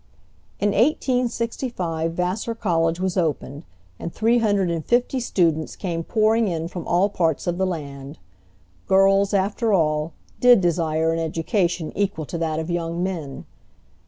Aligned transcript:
In 0.59 0.69
1865 0.69 2.13
Vassar 2.13 2.55
College 2.55 2.99
was 2.99 3.17
opened, 3.17 3.65
and 3.99 4.11
three 4.11 4.39
hundred 4.39 4.71
and 4.71 4.83
fifty 4.83 5.19
students 5.19 5.75
came 5.75 6.03
pouring 6.03 6.47
in 6.47 6.67
from 6.69 6.87
all 6.87 7.07
parts 7.07 7.45
of 7.45 7.59
the 7.59 7.67
land. 7.67 8.17
Girls, 8.87 9.31
after 9.31 9.73
all, 9.73 10.13
did 10.39 10.59
desire 10.59 11.13
an 11.13 11.19
education 11.19 11.91
equal 11.95 12.25
to 12.25 12.39
that 12.39 12.57
of 12.59 12.71
young 12.71 13.03
men. 13.03 13.45